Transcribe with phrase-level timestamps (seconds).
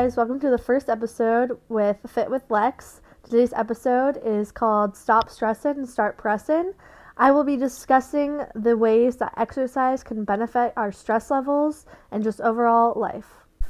[0.00, 3.02] Guys, welcome to the first episode with Fit with Lex.
[3.22, 6.72] Today's episode is called Stop Stressing and Start Pressing.
[7.18, 12.40] I will be discussing the ways that exercise can benefit our stress levels and just
[12.40, 13.26] overall life.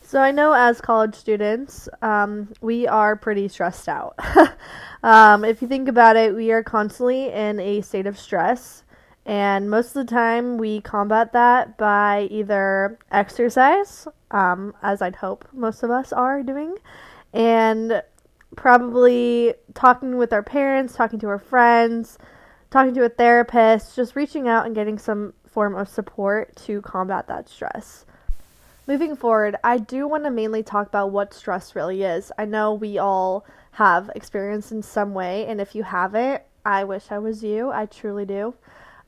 [0.00, 4.18] So, I know as college students, um, we are pretty stressed out.
[5.02, 8.84] um, if you think about it, we are constantly in a state of stress,
[9.26, 15.48] and most of the time we combat that by either exercise, um, as I'd hope
[15.52, 16.76] most of us are doing,
[17.32, 18.02] and
[18.56, 22.18] probably talking with our parents, talking to our friends,
[22.70, 27.28] talking to a therapist, just reaching out and getting some form of support to combat
[27.28, 28.04] that stress.
[28.86, 32.30] Moving forward, I do want to mainly talk about what stress really is.
[32.36, 37.04] I know we all have experience in some way, and if you haven't, I wish
[37.10, 37.70] I was you.
[37.70, 38.54] I truly do.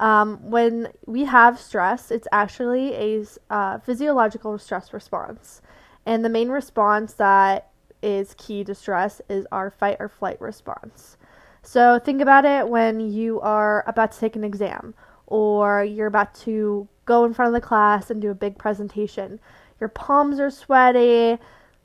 [0.00, 5.62] Um, when we have stress, it's actually a uh, physiological stress response.
[6.04, 7.70] And the main response that
[8.02, 11.16] is key to stress is our fight or flight response.
[11.62, 14.94] So think about it when you are about to take an exam
[15.26, 19.40] or you're about to go in front of the class and do a big presentation
[19.80, 21.38] your palms are sweaty,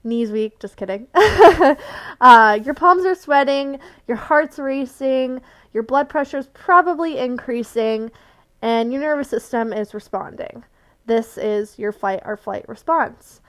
[0.03, 1.07] knees weak, just kidding.
[1.15, 5.41] uh, your palms are sweating, your heart's racing,
[5.73, 8.11] your blood pressure is probably increasing,
[8.61, 10.63] and your nervous system is responding.
[11.05, 13.41] This is your fight or flight response.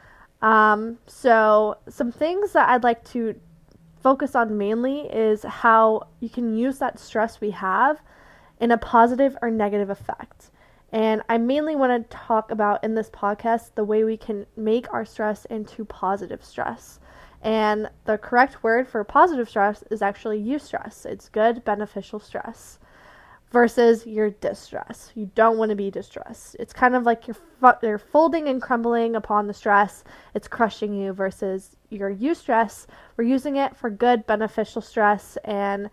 [0.42, 3.34] Um, so, some things that I'd like to
[4.02, 8.00] focus on mainly is how you can use that stress we have
[8.58, 10.49] in a positive or negative effect.
[10.92, 14.92] And I mainly want to talk about in this podcast the way we can make
[14.92, 16.98] our stress into positive stress.
[17.42, 21.06] And the correct word for positive stress is actually eustress.
[21.06, 22.78] It's good, beneficial stress
[23.50, 25.10] versus your distress.
[25.14, 26.56] You don't want to be distressed.
[26.58, 30.04] It's kind of like you're, fu- you're folding and crumbling upon the stress.
[30.34, 32.86] It's crushing you versus your eustress.
[33.16, 35.90] We're using it for good, beneficial stress and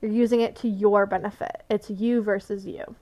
[0.00, 1.64] you're using it to your benefit.
[1.68, 2.94] It's you versus you.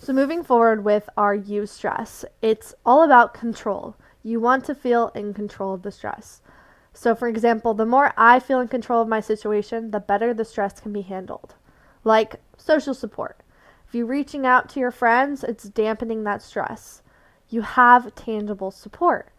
[0.00, 3.96] So, moving forward with our eustress, it's all about control.
[4.22, 6.40] You want to feel in control of the stress.
[6.94, 10.44] So, for example, the more I feel in control of my situation, the better the
[10.44, 11.54] stress can be handled.
[12.04, 13.40] Like social support.
[13.88, 17.02] If you're reaching out to your friends, it's dampening that stress.
[17.48, 19.30] You have tangible support.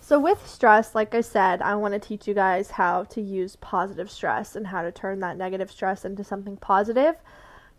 [0.00, 3.56] So, with stress, like I said, I want to teach you guys how to use
[3.56, 7.16] positive stress and how to turn that negative stress into something positive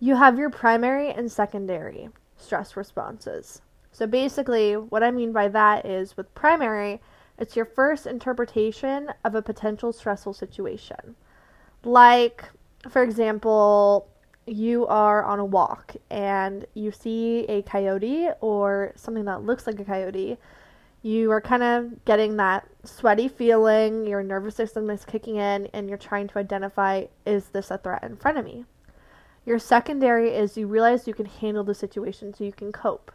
[0.03, 3.61] you have your primary and secondary stress responses.
[3.91, 6.99] So basically, what I mean by that is with primary,
[7.37, 11.15] it's your first interpretation of a potential stressful situation.
[11.83, 12.45] Like,
[12.89, 14.07] for example,
[14.47, 19.79] you are on a walk and you see a coyote or something that looks like
[19.79, 20.39] a coyote.
[21.03, 25.89] You are kind of getting that sweaty feeling, your nervous system is kicking in, and
[25.89, 28.65] you're trying to identify is this a threat in front of me?
[29.45, 33.11] Your secondary is you realize you can handle the situation so you can cope.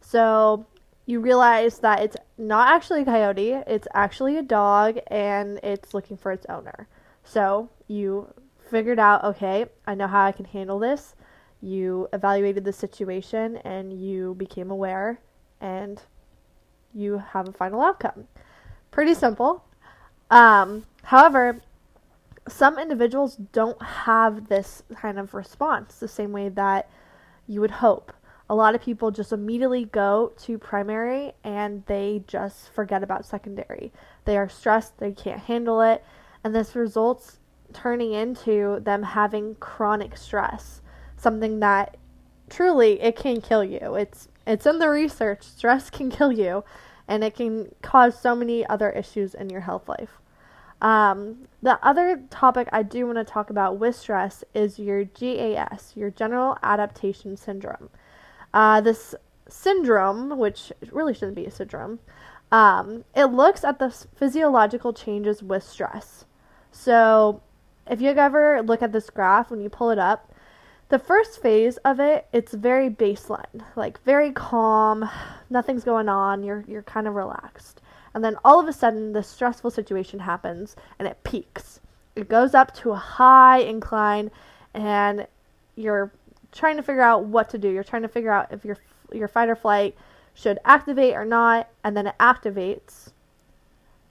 [0.00, 0.66] So
[1.06, 6.16] you realize that it's not actually a coyote, it's actually a dog and it's looking
[6.16, 6.88] for its owner.
[7.24, 8.32] So you
[8.70, 11.14] figured out, okay, I know how I can handle this.
[11.60, 15.20] You evaluated the situation and you became aware
[15.60, 16.00] and
[16.94, 18.28] you have a final outcome.
[18.90, 19.64] Pretty simple.
[20.30, 21.60] Um, however,
[22.50, 26.90] some individuals don't have this kind of response the same way that
[27.46, 28.12] you would hope.
[28.48, 33.92] A lot of people just immediately go to primary and they just forget about secondary.
[34.24, 36.04] They are stressed, they can't handle it,
[36.42, 37.38] and this results
[37.72, 40.82] turning into them having chronic stress,
[41.16, 41.96] something that
[42.48, 43.94] truly it can kill you.
[43.94, 46.64] It's it's in the research, stress can kill you
[47.06, 50.20] and it can cause so many other issues in your health life.
[50.80, 55.92] Um, the other topic I do want to talk about with stress is your GAS,
[55.94, 57.90] your General Adaptation Syndrome.
[58.54, 59.14] Uh, this
[59.48, 61.98] syndrome, which really shouldn't be a syndrome,
[62.50, 66.24] um, it looks at the physiological changes with stress.
[66.72, 67.42] So,
[67.86, 70.32] if you ever look at this graph when you pull it up,
[70.88, 75.08] the first phase of it, it's very baseline, like very calm,
[75.50, 77.79] nothing's going on, you're you're kind of relaxed.
[78.14, 81.80] And then all of a sudden, this stressful situation happens and it peaks.
[82.16, 84.30] It goes up to a high incline,
[84.74, 85.26] and
[85.76, 86.12] you're
[86.52, 87.68] trying to figure out what to do.
[87.68, 88.76] You're trying to figure out if your
[89.12, 89.96] your fight or flight
[90.34, 93.10] should activate or not, and then it activates,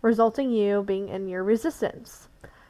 [0.01, 2.27] resulting you being in your resistance.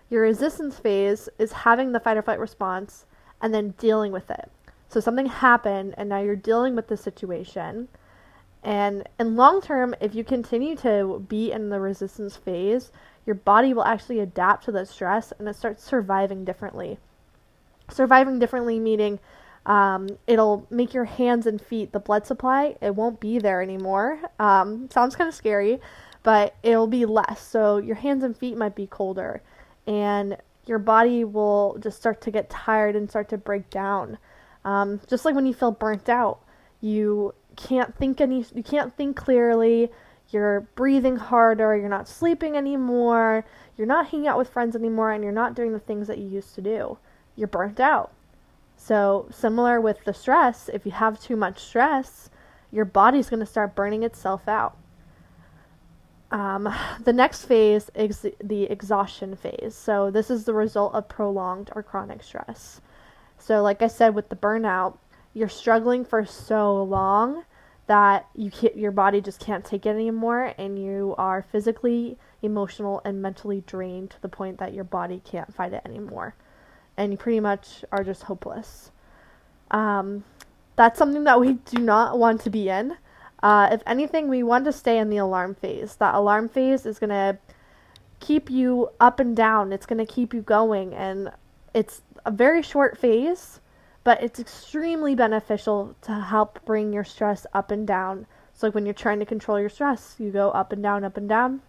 [0.09, 3.05] Your resistance phase is having the fight or flight response
[3.41, 4.51] and then dealing with it.
[4.89, 7.87] So something happened, and now you're dealing with the situation
[8.63, 12.91] And in long term, if you continue to be in the resistance phase,
[13.25, 16.97] your body will actually adapt to the stress and it starts surviving differently.
[17.89, 19.19] Surviving differently meaning
[19.65, 24.19] um, it'll make your hands and feet, the blood supply, it won't be there anymore.
[24.39, 25.79] Um, sounds kind of scary,
[26.23, 27.41] but it'll be less.
[27.41, 29.41] So your hands and feet might be colder,
[29.85, 34.17] and your body will just start to get tired and start to break down.
[34.65, 36.39] Um, just like when you feel burnt out,
[36.81, 39.91] you can't think any, you can't think clearly.
[40.29, 41.75] You're breathing harder.
[41.75, 43.45] You're not sleeping anymore.
[43.77, 46.27] You're not hanging out with friends anymore, and you're not doing the things that you
[46.27, 46.97] used to do.
[47.35, 48.11] You're burnt out.
[48.77, 52.29] So, similar with the stress, if you have too much stress,
[52.71, 54.77] your body's going to start burning itself out.
[56.31, 56.73] Um,
[57.03, 59.75] the next phase is the exhaustion phase.
[59.75, 62.79] So, this is the result of prolonged or chronic stress.
[63.38, 64.97] So, like I said, with the burnout,
[65.33, 67.44] you're struggling for so long
[67.89, 73.01] that you can't, your body just can't take it anymore, and you are physically, emotional,
[73.03, 76.33] and mentally drained to the point that your body can't fight it anymore
[77.00, 78.91] and you pretty much are just hopeless.
[79.71, 80.25] Um,
[80.75, 82.97] that's something that we do not want to be in.
[83.41, 85.95] Uh, if anything, we want to stay in the alarm phase.
[85.95, 87.38] That alarm phase is going to
[88.19, 91.31] keep you up and down, it's going to keep you going, and
[91.74, 93.62] it's a very short phase,
[94.03, 98.25] but it's extremely beneficial to help bring your stress up and down.
[98.53, 101.17] So, like when you're trying to control your stress, you go up and down, up
[101.17, 101.61] and down.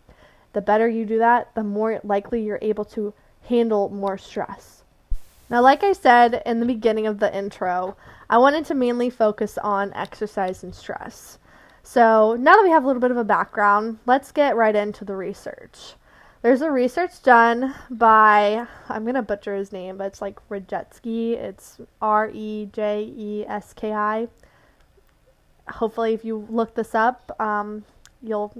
[0.52, 3.14] The better you do that, the more likely you're able to
[3.48, 4.82] handle more stress.
[5.48, 7.96] Now, like I said in the beginning of the intro,
[8.28, 11.38] I wanted to mainly focus on exercise and stress.
[11.82, 15.04] So, now that we have a little bit of a background, let's get right into
[15.04, 15.94] the research.
[16.42, 21.32] There's a research done by, I'm to butcher his name, but it's like Rejecki.
[21.34, 24.28] It's R E J E S K I.
[25.68, 27.84] Hopefully, if you look this up, um,
[28.22, 28.54] you'll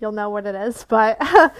[0.00, 0.84] you'll know what it is.
[0.88, 1.20] But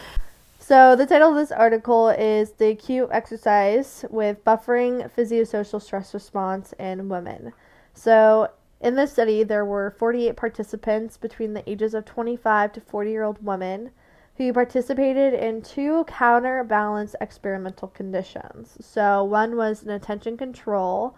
[0.67, 6.75] So, the title of this article is The Acute Exercise with Buffering Physiosocial Stress Response
[6.76, 7.52] in Women.
[7.94, 8.50] So,
[8.81, 13.23] in this study, there were 48 participants between the ages of 25 to 40 year
[13.23, 13.93] old women
[14.37, 18.77] who participated in two counterbalance experimental conditions.
[18.81, 21.17] So, one was an attention control,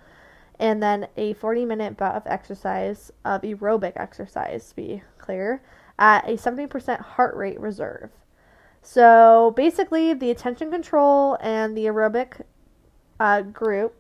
[0.58, 5.62] and then a 40 minute bout of exercise, of aerobic exercise, to be clear,
[5.98, 8.10] at a 70% heart rate reserve.
[8.82, 12.42] So basically, the attention control and the aerobic
[13.20, 13.94] uh, group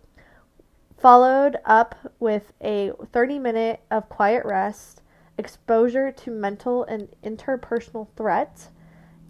[0.96, 5.02] followed up with a 30 minute of quiet rest,
[5.36, 8.68] exposure to mental and interpersonal threat,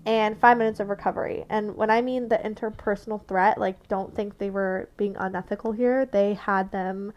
[0.08, 1.44] and five minutes of recovery.
[1.50, 6.06] And when I mean the interpersonal threat, like don't think they were being unethical here.
[6.06, 7.12] They had them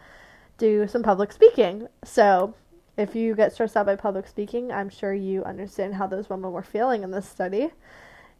[0.58, 1.88] do some public speaking.
[2.04, 2.54] So
[2.98, 6.52] if you get stressed out by public speaking, I'm sure you understand how those women
[6.52, 7.72] were feeling in this study.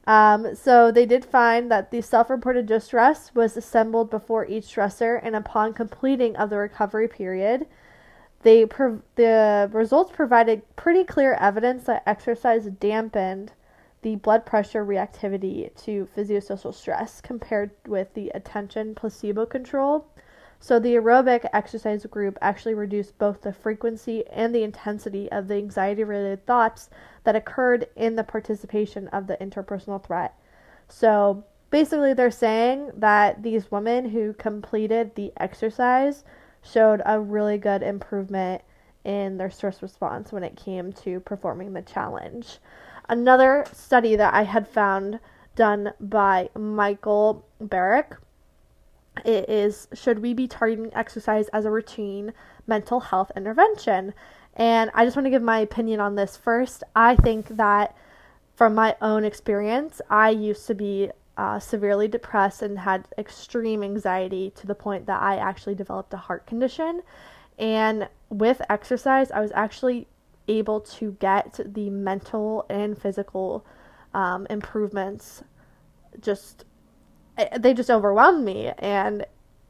[0.06, 5.34] Um, so they did find that the self-reported distress was assembled before each stressor, and
[5.34, 7.68] upon completing of the recovery period,
[8.42, 13.54] they prov- the results provided pretty clear evidence that exercise dampened
[14.02, 20.08] the blood pressure reactivity to physiosocial stress compared with the attention placebo control.
[20.60, 25.56] So the aerobic exercise group actually reduced both the frequency and the intensity of the
[25.56, 26.90] anxiety related thoughts
[27.24, 30.36] that occurred in the participation of the interpersonal threat.
[30.88, 36.24] So basically, they're saying that these women who completed the exercise
[36.62, 38.62] showed a really good improvement
[39.04, 42.60] in their stress response when it came to performing the challenge.
[43.12, 45.20] Another study that I had found
[45.58, 48.16] done by Michael Barrick
[49.26, 52.32] it is should we be targeting exercise as a routine
[52.66, 54.14] mental health intervention
[54.56, 56.86] and I just want to give my opinion on this first.
[56.96, 57.96] I think that
[58.56, 64.52] from my own experience, I used to be uh, severely depressed and had extreme anxiety
[64.52, 67.02] to the point that I actually developed a heart condition.
[67.60, 70.08] And with exercise, I was actually
[70.48, 73.66] able to get the mental and physical
[74.14, 75.44] um, improvements
[76.20, 76.66] just
[77.38, 79.26] eh, they just overwhelmed me and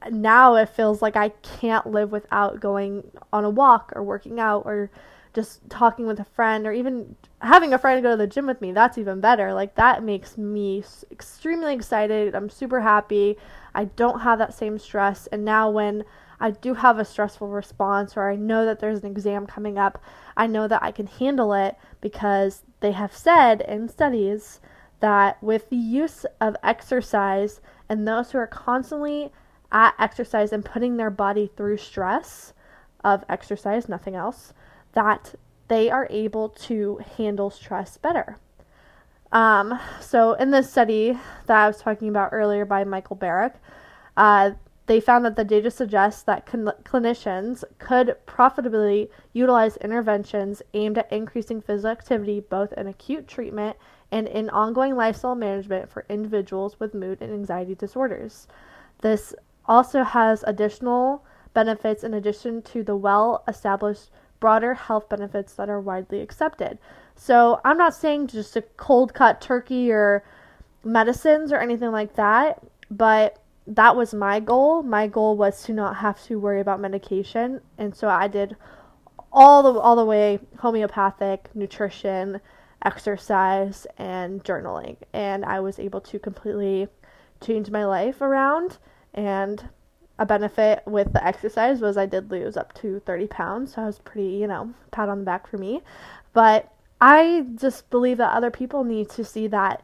[0.09, 4.63] now it feels like I can't live without going on a walk or working out
[4.65, 4.89] or
[5.33, 8.59] just talking with a friend or even having a friend go to the gym with
[8.61, 8.71] me.
[8.71, 9.53] That's even better.
[9.53, 12.35] Like that makes me extremely excited.
[12.35, 13.37] I'm super happy.
[13.73, 15.27] I don't have that same stress.
[15.27, 16.03] And now when
[16.41, 20.01] I do have a stressful response or I know that there's an exam coming up,
[20.35, 24.59] I know that I can handle it because they have said in studies
[24.99, 29.31] that with the use of exercise and those who are constantly
[29.71, 32.53] at exercise and putting their body through stress
[33.03, 34.53] of exercise, nothing else,
[34.93, 35.35] that
[35.67, 38.37] they are able to handle stress better.
[39.31, 43.55] Um, so, in this study that I was talking about earlier by Michael Barrett,
[44.17, 44.51] uh,
[44.91, 51.09] they found that the data suggests that cl- clinicians could profitably utilize interventions aimed at
[51.09, 53.77] increasing physical activity both in acute treatment
[54.11, 58.49] and in ongoing lifestyle management for individuals with mood and anxiety disorders.
[58.99, 59.33] This
[59.65, 64.09] also has additional benefits in addition to the well established
[64.41, 66.77] broader health benefits that are widely accepted.
[67.15, 70.25] So, I'm not saying just a cold cut turkey or
[70.83, 73.40] medicines or anything like that, but
[73.75, 74.83] that was my goal.
[74.83, 78.55] My goal was to not have to worry about medication, and so I did
[79.31, 82.41] all the all the way homeopathic, nutrition,
[82.83, 86.89] exercise, and journaling, and I was able to completely
[87.39, 88.77] change my life around.
[89.13, 89.69] And
[90.19, 93.85] a benefit with the exercise was I did lose up to 30 pounds, so I
[93.85, 95.81] was pretty, you know, pat on the back for me.
[96.33, 99.81] But I just believe that other people need to see that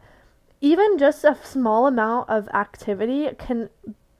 [0.60, 3.70] even just a small amount of activity can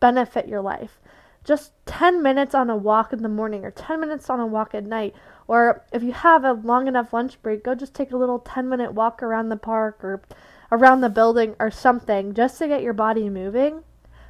[0.00, 1.00] benefit your life.
[1.44, 4.74] Just 10 minutes on a walk in the morning or 10 minutes on a walk
[4.74, 5.14] at night.
[5.46, 8.68] Or if you have a long enough lunch break, go just take a little 10
[8.68, 10.22] minute walk around the park or
[10.70, 13.82] around the building or something just to get your body moving.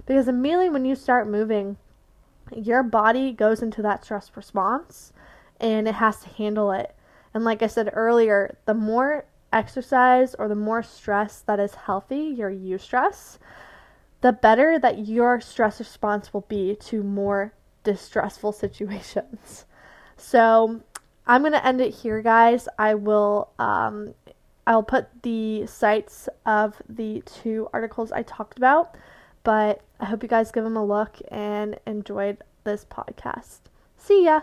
[0.06, 1.76] Because immediately when you start moving,
[2.54, 5.12] your body goes into that stress response
[5.60, 6.94] and it has to handle it.
[7.34, 12.20] And like I said earlier, the more exercise or the more stress that is healthy,
[12.20, 13.38] your eustress,
[14.20, 17.52] the better that your stress response will be to more
[17.84, 19.64] distressful situations.
[20.16, 20.80] So
[21.26, 22.68] I'm gonna end it here, guys.
[22.78, 24.14] I will um,
[24.66, 28.96] I'll put the sites of the two articles I talked about,
[29.42, 33.60] but I hope you guys give them a look and enjoyed this podcast.
[33.96, 34.42] See ya.